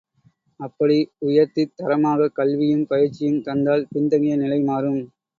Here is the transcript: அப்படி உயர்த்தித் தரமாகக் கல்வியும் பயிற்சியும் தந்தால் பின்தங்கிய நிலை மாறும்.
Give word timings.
அப்படி 0.59 0.95
உயர்த்தித் 1.19 1.73
தரமாகக் 1.75 2.33
கல்வியும் 2.33 2.87
பயிற்சியும் 2.87 3.41
தந்தால் 3.41 3.87
பின்தங்கிய 3.91 4.35
நிலை 4.35 4.59
மாறும். 4.63 4.99